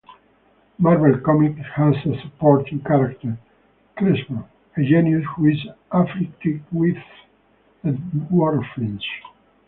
[0.79, 3.37] Marvel Comics has a supporting character
[3.99, 6.97] Chesbro, a genius who is afflicted with
[7.85, 8.99] dwarfism.